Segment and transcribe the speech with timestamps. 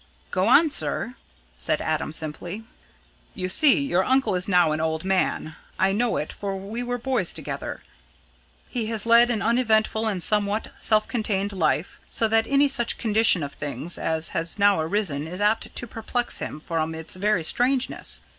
[0.31, 1.13] "Go on, sir!"
[1.59, 2.63] said Adam simply.
[3.35, 5.55] "You see, your uncle is now an old man.
[5.77, 7.83] I know it, for we were boys together.
[8.67, 13.43] He has led an uneventful and somewhat self contained life, so that any such condition
[13.43, 18.21] of things as has now arisen is apt to perplex him from its very strangeness.